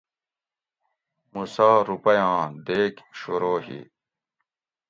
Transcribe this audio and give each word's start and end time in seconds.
موسےٰ 1.33 1.75
روپیاں 1.89 2.37
دیگ 2.65 2.93
شروع 3.19 3.57
ہی 3.65 3.79